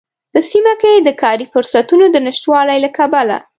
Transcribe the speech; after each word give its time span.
په 0.33 0.39
سيمه 0.49 0.73
کې 0.81 0.91
د 0.97 1.09
کاری 1.21 1.45
فرصوتونو 1.53 2.05
د 2.11 2.17
نشتوالي 2.27 2.77
له 2.85 2.89
کبله 2.97 3.37